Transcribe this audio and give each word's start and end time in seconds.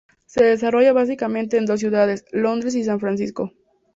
Se 0.25 0.43
desarrolla 0.43 0.93
básicamente 0.93 1.57
en 1.57 1.67
dos 1.67 1.79
ciudades: 1.79 2.25
Londres 2.31 2.73
y 2.73 2.83
San 2.83 2.99
Francisco. 2.99 3.51